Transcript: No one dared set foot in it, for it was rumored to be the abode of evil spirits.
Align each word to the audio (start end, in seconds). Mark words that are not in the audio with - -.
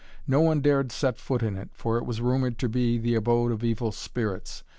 No 0.25 0.41
one 0.41 0.61
dared 0.61 0.91
set 0.91 1.19
foot 1.19 1.43
in 1.43 1.55
it, 1.55 1.69
for 1.73 1.99
it 1.99 2.07
was 2.07 2.21
rumored 2.21 2.57
to 2.57 2.67
be 2.67 2.97
the 2.97 3.13
abode 3.13 3.51
of 3.51 3.63
evil 3.63 3.91
spirits. 3.91 4.63